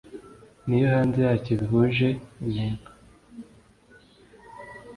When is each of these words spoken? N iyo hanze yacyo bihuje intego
N 0.65 0.69
iyo 0.75 0.87
hanze 0.93 1.19
yacyo 1.27 1.53
bihuje 1.61 2.07
intego 2.43 2.87